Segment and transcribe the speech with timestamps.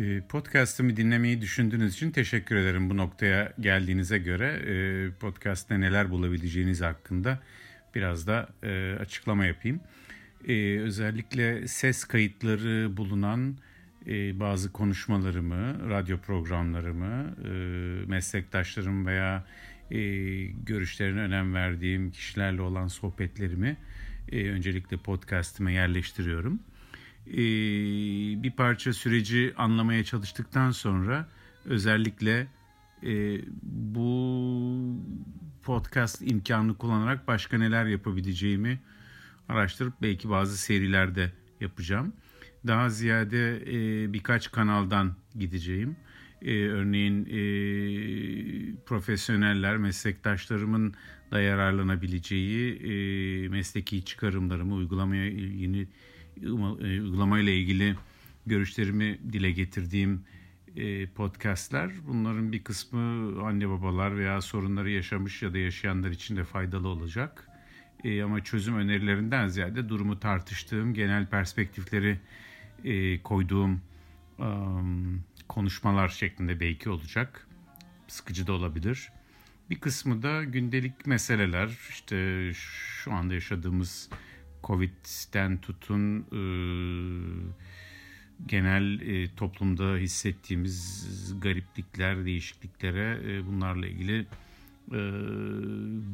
[0.00, 4.46] Ee, podcast'ımı dinlemeyi düşündüğünüz için teşekkür ederim bu noktaya geldiğinize göre.
[4.46, 7.38] E, podcast'te neler bulabileceğiniz hakkında
[7.94, 9.80] biraz da e, açıklama yapayım.
[10.48, 13.56] E, özellikle ses kayıtları bulunan
[14.32, 17.34] bazı konuşmalarımı, radyo programlarımı,
[18.06, 19.44] meslektaşlarım veya
[20.66, 23.76] görüşlerine önem verdiğim kişilerle olan sohbetlerimi
[24.32, 26.69] öncelikle podcast'ime yerleştiriyorum e,
[27.26, 31.28] bir parça süreci anlamaya çalıştıktan sonra
[31.64, 32.46] özellikle
[33.02, 34.96] e, bu
[35.62, 38.80] podcast imkanını kullanarak başka neler yapabileceğimi
[39.48, 42.12] araştırıp belki bazı serilerde yapacağım.
[42.66, 45.96] Daha ziyade e, birkaç kanaldan gideceğim.
[46.42, 47.24] E, örneğin
[48.86, 50.94] profesyoneller, meslektaşlarımın
[51.30, 55.88] da yararlanabileceği mesleki çıkarımlarımı uygulamaya yeni
[56.80, 57.96] uygulamayla ilgili
[58.46, 60.24] görüşlerimi dile getirdiğim
[60.76, 61.90] e, podcastler.
[62.06, 63.00] Bunların bir kısmı
[63.46, 67.48] anne babalar veya sorunları yaşamış ya da yaşayanlar için de faydalı olacak.
[68.04, 72.18] E, ama çözüm önerilerinden ziyade durumu tartıştığım, genel perspektifleri
[73.24, 73.80] koyduğum
[75.48, 77.48] konuşmalar şeklinde belki olacak.
[78.08, 79.12] Sıkıcı da olabilir.
[79.70, 84.10] Bir kısmı da gündelik meseleler, işte şu anda yaşadığımız
[84.64, 86.42] Covid'den tutun e,
[88.46, 91.06] genel e, toplumda hissettiğimiz
[91.40, 94.26] gariplikler, değişikliklere e, bunlarla ilgili
[94.92, 95.00] e,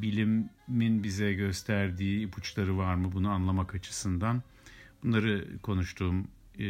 [0.02, 4.42] bilimin bize gösterdiği ipuçları var mı bunu anlamak açısından
[5.02, 6.68] bunları konuştuğum e,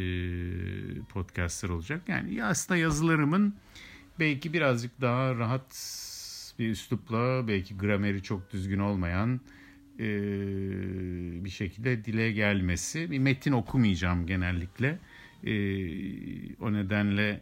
[1.09, 2.01] podcastlar olacak.
[2.07, 3.55] Yani aslında yazılarımın
[4.19, 5.93] belki birazcık daha rahat
[6.59, 9.41] bir üslupla belki grameri çok düzgün olmayan
[9.99, 10.05] e,
[11.47, 13.11] bir şekilde dile gelmesi.
[13.11, 14.99] Bir metin okumayacağım genellikle.
[15.43, 15.53] E,
[16.59, 17.41] o nedenle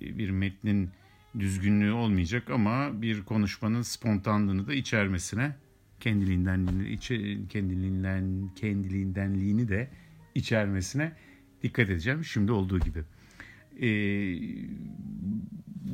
[0.00, 0.90] e, bir metnin
[1.38, 5.56] düzgünlüğü olmayacak ama bir konuşmanın spontanlığını da içermesine
[6.00, 9.90] kendiliğinden içe, kendiliğinden kendiliğindenliğini de
[10.34, 11.12] içermesine
[11.62, 12.24] dikkat edeceğim.
[12.24, 13.02] Şimdi olduğu gibi.
[13.82, 13.88] Ee,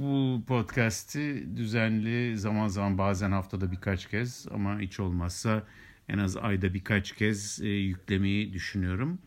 [0.01, 5.63] bu podcast'i düzenli zaman zaman bazen haftada birkaç kez ama hiç olmazsa
[6.09, 9.19] en az ayda birkaç kez e, yüklemeyi düşünüyorum.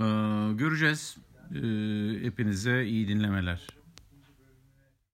[0.00, 0.04] Ee,
[0.54, 1.16] göreceğiz.
[1.54, 1.56] Ee,
[2.22, 3.66] hepinize iyi dinlemeler.